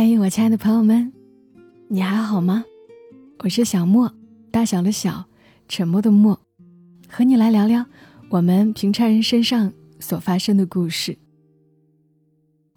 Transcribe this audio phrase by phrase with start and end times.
[0.00, 1.12] 欢迎，我亲爱的朋友们，
[1.88, 2.64] 你还好吗？
[3.40, 4.10] 我是小莫，
[4.50, 5.26] 大小的小，
[5.68, 6.40] 沉默的默，
[7.06, 7.84] 和你来聊聊
[8.30, 11.18] 我们平常人身上所发生的故事。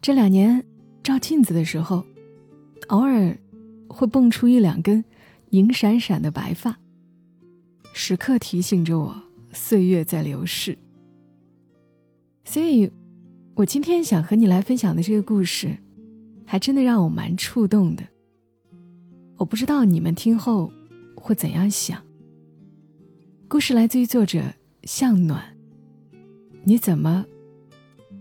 [0.00, 0.64] 这两年
[1.02, 2.04] 照镜子的时候，
[2.86, 3.36] 偶尔
[3.88, 5.04] 会蹦出一两根
[5.50, 6.78] 银闪闪的白发，
[7.92, 9.22] 时刻提醒着我
[9.52, 10.78] 岁月在流逝。
[12.44, 12.88] 所以，
[13.56, 15.78] 我今天想和你来分享的这个故事。
[16.50, 18.02] 还真的让我蛮触动的。
[19.36, 20.72] 我不知道你们听后
[21.14, 22.02] 会怎样想。
[23.46, 24.42] 故事来自于作者
[24.84, 25.54] 向暖。
[26.64, 27.26] 你怎么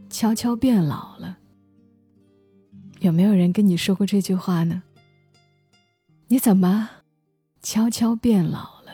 [0.09, 1.37] 悄悄变老了？
[2.99, 4.83] 有没有人跟你说过这句话呢？
[6.27, 6.89] 你怎么
[7.61, 8.91] 悄悄变老了？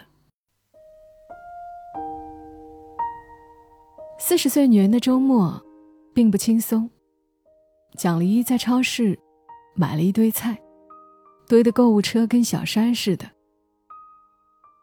[4.19, 5.59] 四十岁女人的周末
[6.13, 6.88] 并不轻松。
[7.95, 9.19] 蒋离在超市
[9.75, 10.57] 买了一堆菜，
[11.47, 13.29] 堆的购物车跟小山似的。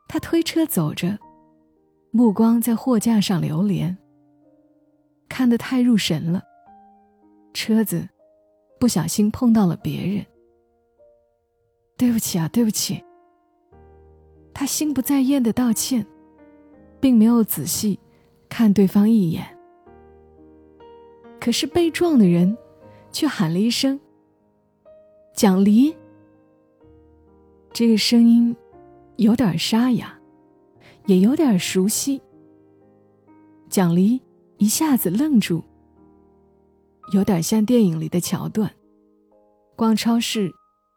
[0.09, 1.19] 他推车走着，
[2.11, 3.97] 目光在货架上流连，
[5.29, 6.43] 看得太入神了。
[7.53, 8.09] 车子
[8.79, 10.27] 不小心碰到了别人，
[11.97, 13.03] 对不起啊，对不起。
[14.53, 16.07] 他心不在焉的道歉，
[17.01, 17.99] 并没有仔细
[18.49, 19.47] 看对方一眼。
[21.41, 22.57] 可是被撞的人。
[23.13, 23.99] 却喊了一声
[25.41, 25.97] “蒋离”，
[27.73, 28.55] 这个声音
[29.17, 30.21] 有点沙哑，
[31.07, 32.21] 也有点熟悉。
[33.71, 34.21] 蒋离
[34.59, 35.63] 一下子愣住，
[37.15, 38.71] 有点像电影里的桥段：
[39.77, 40.53] 逛超市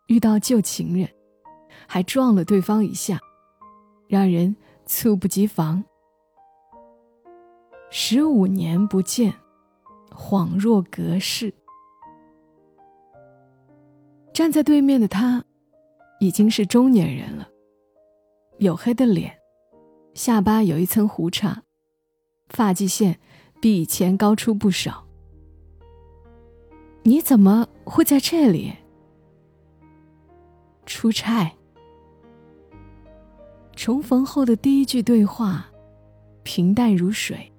[0.08, 1.07] 遇到旧情人，
[1.88, 3.17] 还撞了对方一下，
[4.09, 4.53] 让人
[4.85, 5.81] 猝不及防。
[7.89, 9.33] 十五年不见，
[10.11, 11.53] 恍若隔世。
[14.34, 15.45] 站在对面的他，
[16.20, 17.47] 已经是中年人了，
[18.59, 19.31] 黝黑的脸，
[20.16, 21.62] 下巴有一层胡茬，
[22.50, 23.19] 发际线
[23.62, 25.06] 比以前高出不少。
[27.03, 28.74] 你怎么会在这里？
[30.88, 31.52] 出差。
[33.75, 35.68] 重逢后的第一句对话，
[36.41, 37.52] 平淡如水。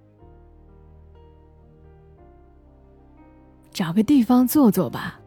[3.72, 5.20] 找个地方坐坐吧。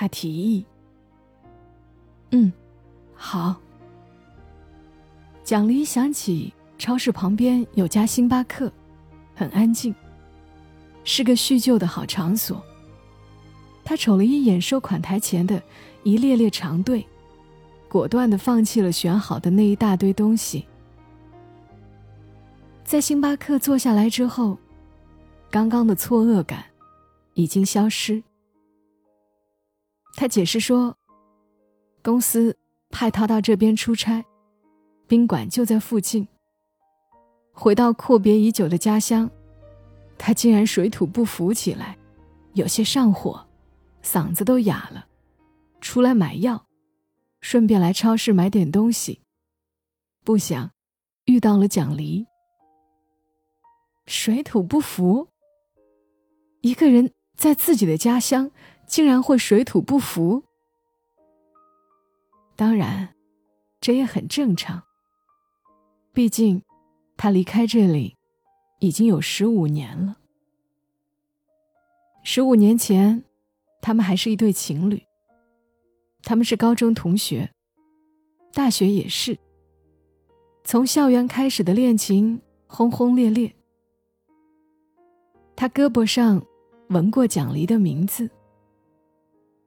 [0.00, 0.64] 他提议
[2.32, 2.50] ：“嗯，
[3.14, 3.60] 好。”
[5.44, 8.72] 蒋离想起超市旁边有家星巴克，
[9.34, 9.94] 很安静，
[11.04, 12.64] 是个叙旧的好场所。
[13.84, 15.62] 他瞅了一眼收款台前的
[16.02, 17.06] 一列列长队，
[17.86, 20.64] 果断的放弃了选好的那一大堆东西。
[22.84, 24.56] 在星巴克坐下来之后，
[25.50, 26.64] 刚刚的错愕感
[27.34, 28.22] 已经消失。
[30.14, 30.98] 他解释说
[32.02, 32.56] ：“公司
[32.90, 34.24] 派他到这边出差，
[35.06, 36.28] 宾馆就在附近。
[37.52, 39.30] 回到阔别已久的家乡，
[40.18, 41.96] 他竟然水土不服起来，
[42.52, 43.46] 有些上火，
[44.02, 45.06] 嗓子都哑了。
[45.80, 46.66] 出来买药，
[47.40, 49.22] 顺便来超市买点东西。
[50.22, 50.70] 不想
[51.24, 52.26] 遇到了蒋离。
[54.06, 55.28] 水土不服，
[56.60, 58.50] 一个人在自己的家乡。”
[58.90, 60.42] 竟然会水土不服。
[62.56, 63.14] 当然，
[63.80, 64.82] 这也很正常。
[66.12, 66.60] 毕竟，
[67.16, 68.16] 他离开这里
[68.80, 70.16] 已经有十五年了。
[72.24, 73.22] 十五年前，
[73.80, 75.00] 他们还是一对情侣。
[76.24, 77.48] 他们是高中同学，
[78.52, 79.38] 大学也是。
[80.64, 83.54] 从校园开始的恋情轰轰烈烈。
[85.54, 86.44] 他胳膊上
[86.88, 88.28] 纹过蒋离的名字。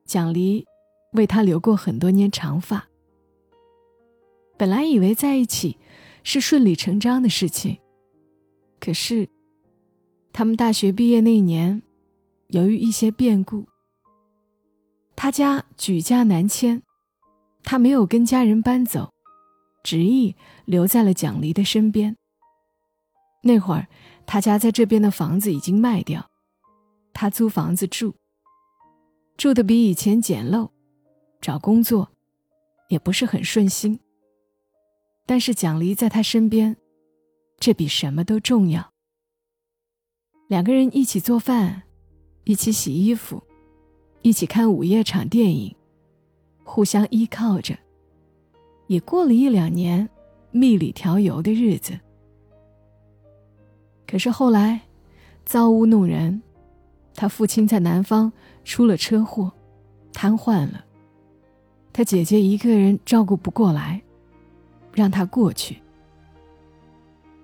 [0.05, 0.65] 蒋离
[1.13, 2.87] 为他留过很多年长发。
[4.57, 5.77] 本来以为在一起
[6.23, 7.79] 是顺理成章的事情，
[8.79, 9.27] 可是，
[10.31, 11.81] 他们大学毕业那年，
[12.47, 13.65] 由于一些变故，
[15.15, 16.81] 他家举家南迁，
[17.63, 19.11] 他没有跟家人搬走，
[19.83, 20.35] 执意
[20.65, 22.15] 留在了蒋离的身边。
[23.41, 23.87] 那会儿，
[24.25, 26.29] 他家在这边的房子已经卖掉，
[27.13, 28.15] 他租房子住。
[29.37, 30.69] 住的比以前简陋，
[31.41, 32.09] 找工作
[32.87, 33.99] 也不是很顺心。
[35.25, 36.75] 但是蒋离在他身边，
[37.57, 38.91] 这比什么都重要。
[40.47, 41.83] 两个人一起做饭，
[42.43, 43.41] 一起洗衣服，
[44.21, 45.75] 一起看午夜场电影，
[46.63, 47.77] 互相依靠着，
[48.87, 50.07] 也过了一两年
[50.51, 51.99] 蜜里调油的日子。
[54.05, 54.81] 可是后来，
[55.43, 56.41] 造物弄人。
[57.15, 58.31] 他父亲在南方
[58.63, 59.51] 出了车祸，
[60.11, 60.83] 瘫痪了，
[61.91, 64.01] 他姐姐一个人照顾不过来，
[64.93, 65.81] 让他过去。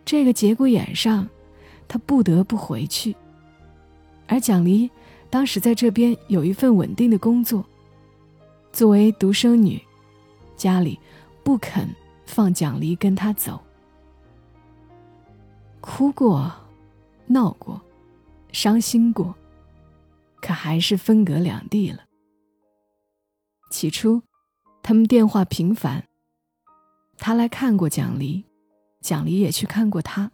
[0.06, 1.28] 这个节骨眼上，
[1.88, 3.16] 他不得不回去。
[4.28, 4.90] 而蒋离
[5.30, 7.64] 当时在这边有一份稳定的工作，
[8.72, 9.82] 作为独生女，
[10.56, 11.00] 家里
[11.44, 11.88] 不肯
[12.26, 13.60] 放蒋离跟他走。
[15.82, 16.52] 哭过，
[17.28, 17.80] 闹过，
[18.52, 19.36] 伤心过，
[20.42, 22.06] 可还是分隔两地了。
[23.72, 24.24] 起初，
[24.82, 26.06] 他们电话频繁。
[27.18, 28.46] 他来看过蒋黎，
[29.02, 30.32] 蒋黎也去看过他。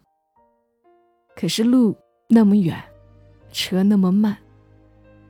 [1.34, 1.96] 可是路
[2.28, 2.82] 那么远，
[3.52, 4.38] 车那么慢，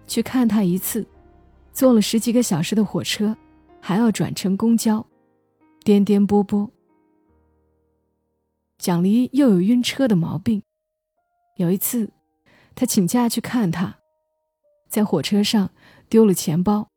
[0.06, 1.06] 去看他一次，
[1.72, 3.36] 坐了十几个小时的火车，
[3.80, 5.04] 还要转乘公交，
[5.82, 6.70] 颠颠簸簸。
[8.78, 10.62] 蒋离又有晕车的毛病，
[11.56, 12.12] 有一次，
[12.74, 13.98] 他请假去看他，
[14.96, 15.68] 在火车上
[16.08, 16.88] 丢了钱包，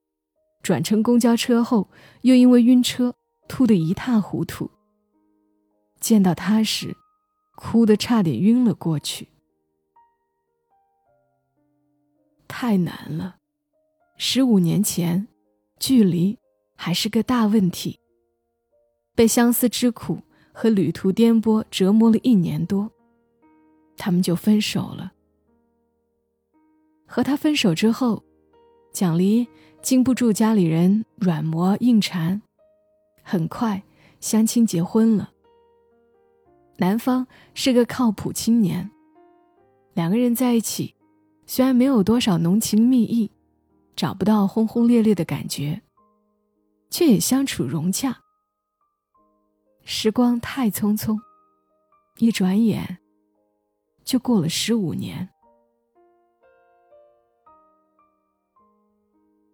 [0.64, 1.90] 转乘公交车后
[2.22, 3.14] 又因为晕车
[3.50, 4.72] 吐得一塌糊涂。
[6.00, 6.96] 见到他时，
[7.58, 9.28] 哭得差点晕了过去。
[12.48, 13.36] 太难了，
[14.16, 15.28] 十五年前，
[15.78, 16.40] 距离
[16.78, 18.00] 还是个大问题，
[19.14, 20.22] 被相思之苦。
[20.54, 22.90] 和旅途颠簸折磨了一年多，
[23.98, 25.12] 他们就分手了。
[27.10, 28.24] 和他分手之后，
[28.94, 29.48] 蒋离
[29.82, 32.40] 经不住家里人软磨硬缠，
[33.24, 33.82] 很快
[34.20, 35.32] 相亲结婚了。
[36.78, 37.26] 男方
[37.56, 38.90] 是个靠谱青年，
[39.96, 40.94] 两个人在一起，
[41.48, 43.32] 虽然没有多少浓情蜜意，
[43.96, 45.82] 找不到轰轰烈烈的感觉，
[46.92, 48.20] 却也相处融洽。
[49.84, 51.18] 时光太匆匆，
[52.20, 53.00] 一转眼
[54.04, 55.28] 就过了十五年。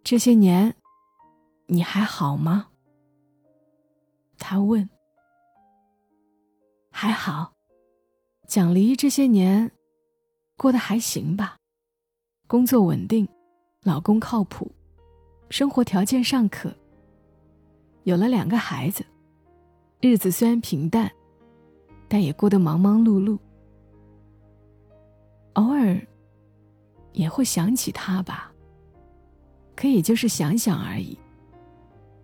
[0.08, 0.72] 这些年，
[1.66, 2.68] 你还好吗？
[4.38, 4.88] 他问。
[6.92, 7.52] 还好，
[8.46, 9.72] 蒋离这些年
[10.56, 11.56] 过得还行吧？
[12.46, 13.26] 工作稳定，
[13.82, 14.70] 老公靠谱，
[15.50, 16.72] 生活条件尚可，
[18.04, 19.04] 有了两个孩子。
[20.00, 21.10] 日子虽然平淡，
[22.06, 23.36] 但也过得忙忙碌碌。
[25.54, 26.00] 偶尔
[27.12, 28.52] 也会想起他吧，
[29.76, 31.16] 可也就是想想而已。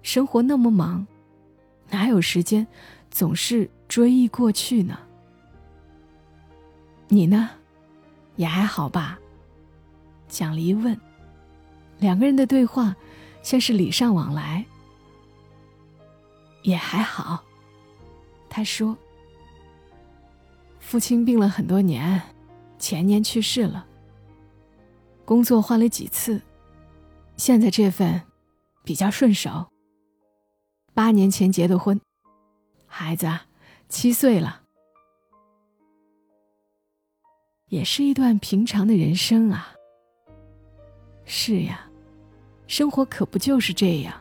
[0.02, 1.06] 生活那么忙，
[1.90, 2.66] 哪有时间
[3.10, 4.98] 总是追忆过去呢？
[7.06, 7.50] 你呢，
[8.36, 9.18] 也还好吧？
[10.28, 10.98] 蒋离问。
[11.98, 12.96] 两个人的对话
[13.42, 14.64] 像是礼尚往来。
[16.62, 17.44] 也还好。
[18.48, 18.96] 他说
[20.80, 22.20] ：“父亲病了很多年，
[22.78, 23.86] 前年去世了。
[25.24, 26.40] 工作换了几次，
[27.36, 28.22] 现在这份
[28.84, 29.68] 比较顺手。
[30.94, 32.00] 八年前结的婚，
[32.86, 33.26] 孩子
[33.88, 34.62] 七岁了，
[37.68, 39.74] 也是一段平常的人生啊。
[41.24, 41.88] 是呀，
[42.66, 44.20] 生活可不就是这样，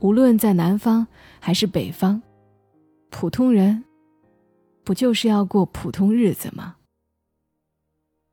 [0.00, 1.06] 无论在南方
[1.38, 2.22] 还是北方。”
[3.10, 3.84] 普通人，
[4.84, 6.76] 不就是要过普通日子吗？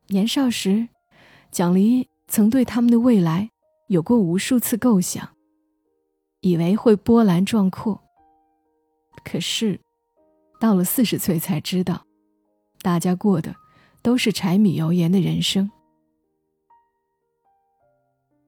[0.07, 0.87] 年少时，
[1.49, 3.49] 蒋离曾对他们的未来
[3.87, 5.35] 有过无数次构想，
[6.41, 8.03] 以为会波澜壮阔。
[9.23, 9.79] 可是，
[10.59, 12.05] 到了四十岁才知道，
[12.81, 13.55] 大家过的
[14.01, 15.71] 都是柴米油盐的人生。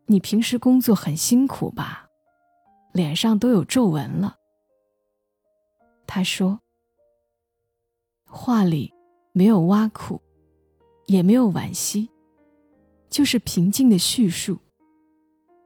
[0.07, 2.07] 你平时工作很辛苦吧？
[2.93, 4.37] 脸上都有皱纹了。
[6.07, 6.59] 他说
[8.25, 8.91] ：“话里
[9.31, 10.21] 没有挖苦，
[11.05, 12.09] 也没有惋惜，
[13.09, 14.57] 就是平静的叙述，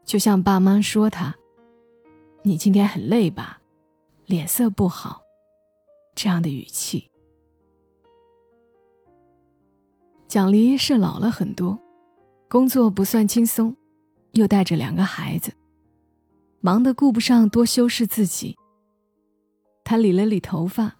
[0.05, 1.35] 就像爸妈说他
[2.43, 3.61] ：‘你今天很累吧，
[4.25, 5.21] 脸色不好’
[6.15, 7.09] 这样的语气。”
[10.27, 11.79] 蒋离是老了很多，
[12.49, 13.75] 工作不算轻松，
[14.31, 15.53] 又带着两个孩子，
[16.59, 18.57] 忙得顾不上多修饰自己。
[19.83, 20.95] 他理了理头发，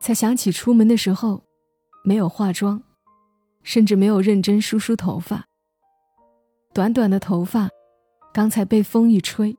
[0.00, 1.44] 才想起出门的时候
[2.04, 2.82] 没有化妆，
[3.62, 5.46] 甚至没有认真梳梳头发。
[6.72, 7.68] 短短的头发，
[8.32, 9.56] 刚才被风一吹，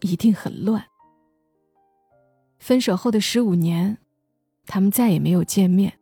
[0.00, 0.84] 一定很乱。
[2.58, 3.98] 分手后的十五年，
[4.66, 5.98] 他们再也没有见面，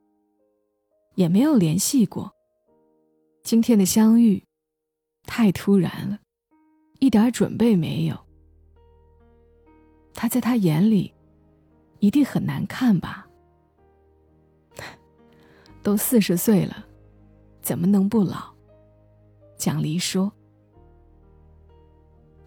[1.14, 2.34] 也没有联系过。
[3.42, 4.44] 今天的相遇，
[5.24, 6.18] 太突然了，
[6.98, 8.18] 一点准备没有。
[10.14, 11.14] 他在他眼里。
[12.00, 13.26] 一定很难看吧？
[15.82, 16.86] 都四十岁了，
[17.60, 18.54] 怎么能不老？
[19.56, 20.32] 蒋离说：“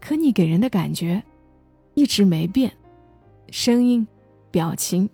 [0.02, 1.24] 可你给人的感觉
[1.94, 2.76] 一直没变，
[3.52, 4.06] 声音、
[4.50, 5.08] 表情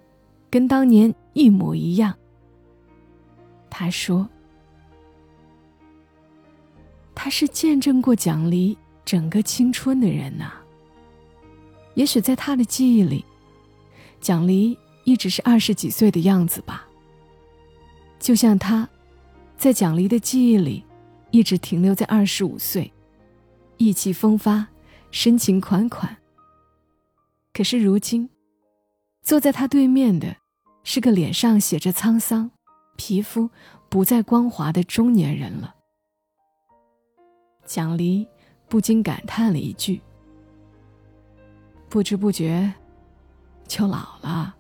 [0.50, 2.18] 跟当年一模一样。
[3.70, 4.28] 他说
[7.14, 10.54] ：“他是见证过蒋离整个青春的人呐。
[11.94, 13.26] 也许在他的记忆里，
[14.22, 16.88] 蒋离一直是二十几岁的样子吧。
[18.20, 18.88] 就像他，
[19.58, 20.84] 在蒋离的记忆里，
[21.32, 22.92] 一直停留在二十五岁，
[23.78, 24.68] 意气风发，
[25.12, 26.18] 深情款款。
[27.54, 28.30] 可是如今，
[29.22, 30.38] 坐在他对面的，
[30.84, 32.52] 是个脸上写着沧桑。”
[33.00, 33.48] 皮肤
[33.90, 35.76] 不再光滑的中年人了，
[37.64, 38.28] 蒋离
[38.68, 40.02] 不禁感叹了一句
[41.88, 42.74] ：“不知不觉
[43.68, 44.56] 就老了，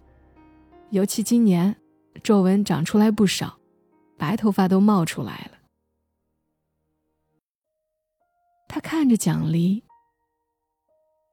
[0.91, 1.75] 尤其今年
[2.21, 3.57] 皱纹长出来不少，
[4.19, 5.57] 白头发都冒出来了。”
[8.69, 9.83] 他看着蒋离，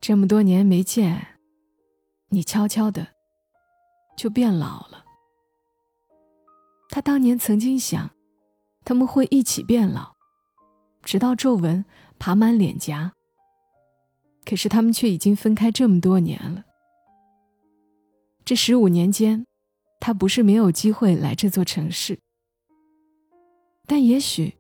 [0.06, 1.38] 这么多年没见，
[2.28, 3.08] 你悄悄的
[4.18, 5.02] 就变老了。
[6.90, 8.11] 他当年曾经想，
[8.84, 10.14] 他们会一起变老，
[11.02, 11.82] 直到皱纹
[12.18, 13.14] 爬满脸颊。
[14.44, 16.62] 可是他们却已经分开这么多年了。
[18.44, 19.46] 这十五年间，
[20.00, 22.18] 他不是没有机会来这座城市，
[23.87, 24.54] 但也许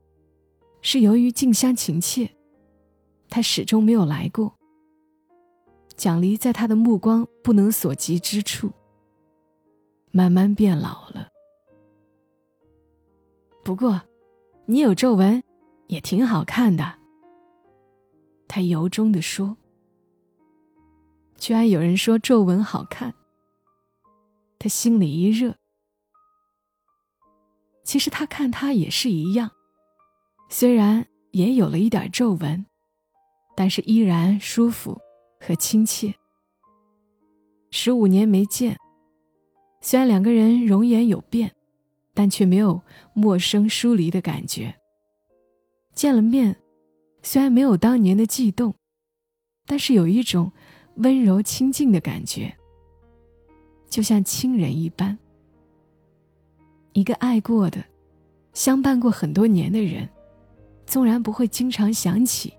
[0.80, 2.34] 是由于近乡情怯，
[3.28, 4.56] 他始终没有来过。
[5.96, 8.72] 蒋离在他的目光不能所及之处，
[10.10, 11.28] 慢慢变老了。
[13.62, 14.02] 不过，
[14.66, 15.42] 你有皱纹，
[15.86, 16.98] 也挺好看的。
[18.48, 19.56] 他由衷的说。
[21.36, 23.14] 居然有人说皱纹好看，
[24.58, 25.56] 他心里一热。
[27.82, 29.50] 其实他看他也是一样，
[30.48, 32.64] 虽然也有了一点皱纹，
[33.54, 34.98] 但是依然舒服
[35.44, 36.14] 和亲切。
[37.70, 38.76] 十五年没见，
[39.80, 41.52] 虽然两个人容颜有变。
[42.16, 42.80] 但却没有
[43.12, 44.72] 陌生疏离的感觉。
[45.94, 46.56] 见了面，
[47.22, 48.72] 虽然没有当年的悸动，
[49.66, 50.52] 但是有一种
[50.98, 52.56] 温柔亲近的感觉，
[53.90, 55.18] 就像亲人一般。
[56.92, 57.84] 一个爱过的、
[58.52, 60.08] 相伴过很多年的人，
[60.86, 62.54] 纵然不会经常想起，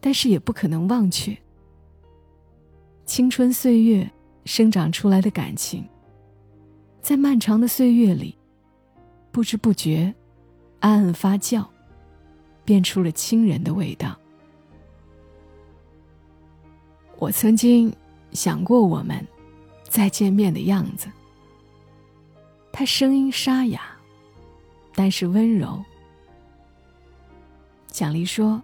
[0.00, 1.38] 但是也不可能忘却。
[3.06, 4.10] 青春岁月
[4.44, 5.88] 生长出来的感情，
[7.00, 8.36] 在漫长的岁月里。
[9.30, 10.12] 不知不觉，
[10.80, 11.64] 暗暗发酵，
[12.64, 14.18] 变出了亲人的味道。
[17.18, 17.94] 我曾经
[18.32, 19.24] 想过我们
[19.84, 21.08] 再见面的样子。
[22.72, 23.82] 他声音沙哑，
[24.94, 25.82] 但是温柔。
[27.86, 28.60] 蒋离说：“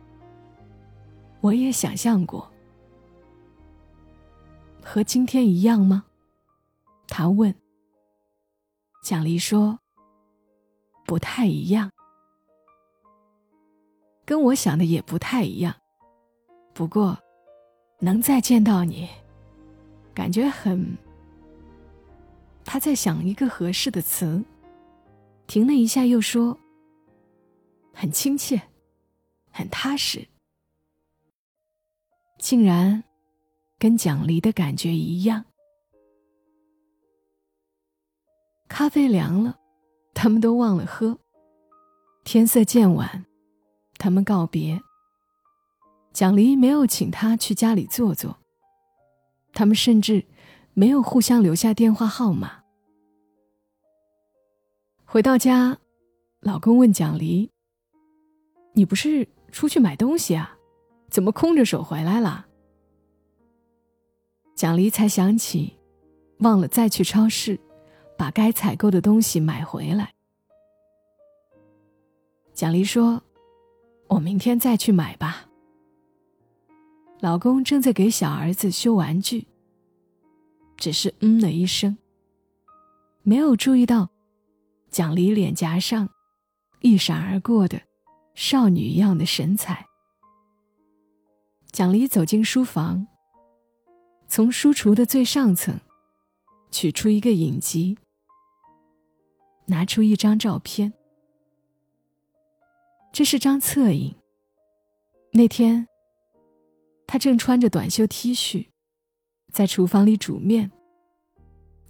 [1.40, 2.51] 我也想象过，
[4.82, 6.04] 和今天一样吗？”
[7.08, 7.54] 他问。
[9.02, 9.78] 蒋黎说。
[11.04, 11.90] 不太一样，
[14.24, 15.74] 跟我想的也不太一样。
[16.72, 17.18] 不过，
[17.98, 19.08] 能再见到你，
[20.14, 20.96] 感觉很……
[22.64, 24.42] 他在想一个合适的词，
[25.48, 26.56] 停了一下，又说
[27.92, 28.62] ：“很亲切，
[29.50, 30.28] 很踏实，
[32.38, 33.02] 竟然
[33.82, 35.44] 跟蒋离的感觉一样。”
[38.70, 39.58] 咖啡凉了。
[40.14, 41.18] 他们都忘了喝。
[42.22, 43.24] 天色渐晚，
[43.98, 44.80] 他们告别。
[46.12, 48.38] 蒋离没有请他去家里坐坐。
[49.52, 50.24] 他们甚至
[50.74, 52.62] 没有互相留下电话号码。
[55.04, 55.78] 回到家，
[56.40, 57.50] 老公问蒋离
[58.74, 60.56] ：“你不是出去买东西啊？
[61.10, 62.46] 怎么空着手回来了？”
[64.54, 65.78] 蒋离才想起，
[66.38, 67.58] 忘了再去超市。
[68.14, 70.14] 把该采购的东西买回来。
[72.54, 73.20] 蒋黎说
[74.06, 75.48] ：“我明天再去买吧。”
[77.18, 79.48] 老公正在给小儿子修玩具，
[80.76, 81.98] 只是嗯了一声，
[83.22, 84.08] 没有注意到
[84.88, 86.08] 蒋黎脸颊上
[86.78, 87.80] 一闪而过的
[88.36, 89.84] 少女一样的神采。
[91.72, 93.08] 蒋丽走进书房，
[94.34, 95.78] 从书橱的最上层
[96.70, 97.98] 取出一个影集。
[99.66, 100.94] 拿出一张照片，
[103.12, 104.16] 这是张侧影。
[105.34, 105.86] 那天，
[107.06, 108.68] 他正穿着短袖 T 恤，
[109.52, 110.72] 在厨房里煮面。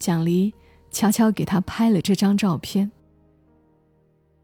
[0.01, 0.53] 蒋离
[0.91, 2.91] 悄悄给他拍了这张照片。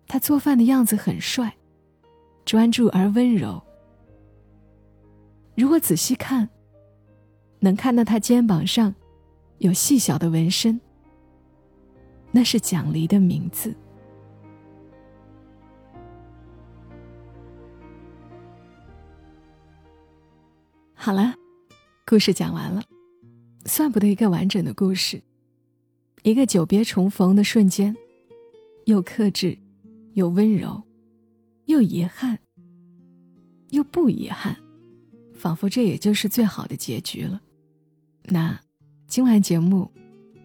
[0.07, 1.57] 他做饭的样子很帅，
[2.45, 3.61] 专注而温柔。
[5.57, 6.49] 如果仔细看，
[7.61, 8.95] 能看到他肩膀上
[9.59, 10.81] 有细小的纹身，
[12.31, 13.75] 那是蒋离的名字。
[20.95, 21.35] 好了，
[22.07, 22.83] 故事讲完了，
[23.65, 25.23] 算不得一个完整的故事，
[26.23, 27.97] 一个久别重逢的瞬间，
[28.85, 29.59] 又克制，
[30.13, 30.83] 又温柔，
[31.65, 32.39] 又遗憾，
[33.71, 34.57] 又不遗憾，
[35.35, 37.41] 仿佛这也就是最好的结局了。
[38.31, 38.59] 那
[39.07, 39.91] 今晚节目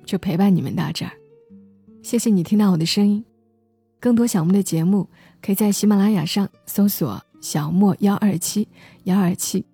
[0.05, 1.11] 就陪伴你们到这儿，
[2.01, 3.23] 谢谢你听到我的声音。
[3.99, 5.09] 更多小莫的节目，
[5.41, 8.67] 可以在喜马拉雅上搜索“小莫幺二七
[9.03, 9.65] 幺二七”。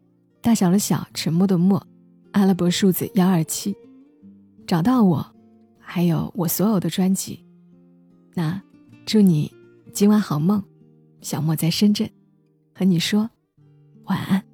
[0.42, 1.86] 大小的小，沉默的默，
[2.32, 3.76] 阿拉伯数字幺二七，
[4.66, 5.36] 找到我，
[5.80, 7.44] 还有我所有的专辑。
[8.34, 8.62] 那
[9.06, 9.52] 祝你
[9.94, 10.64] 今晚好梦，
[11.22, 12.10] 小莫在深圳，
[12.74, 13.30] 和你说
[14.06, 14.49] 晚安。